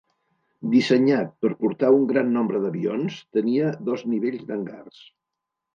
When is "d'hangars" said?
4.51-5.09